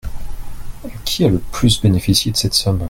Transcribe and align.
Qui 1.05 1.25
a 1.25 1.29
le 1.29 1.37
plus 1.37 1.79
bénéficié 1.79 2.31
de 2.31 2.35
cette 2.37 2.55
somme? 2.55 2.79